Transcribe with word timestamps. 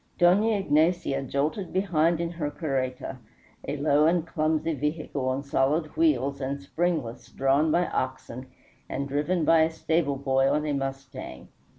Dona 0.17 0.47
Ignacia 0.57 1.21
jolted 1.21 1.71
behind 1.71 2.19
in 2.19 2.31
her 2.31 2.49
carreta, 2.49 3.19
a 3.67 3.77
low 3.77 4.07
and 4.07 4.25
clumsy 4.25 4.73
vehicle, 4.73 5.29
on 5.29 5.43
solid 5.43 5.95
wheels 5.95 6.41
and 6.41 6.59
springless, 6.59 7.29
drawn 7.29 7.69
by 7.71 7.85
oxen, 7.85 8.47
and 8.89 9.07
driven 9.07 9.45
by 9.45 9.59
a 9.61 9.69
stable 9.69 10.15
boy 10.17 10.49
on 10.49 10.65
a 10.65 10.73
mustang. 10.73 11.49